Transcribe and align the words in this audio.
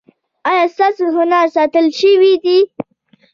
ایا 0.49 0.63
ستاسو 0.75 1.03
هنر 1.17 1.45
ستایل 1.55 1.87
شوی 1.99 2.33
دی؟ 2.43 2.57